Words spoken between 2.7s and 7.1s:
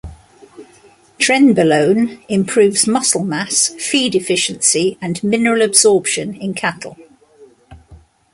muscle mass, feed efficiency, and mineral absorption in cattle.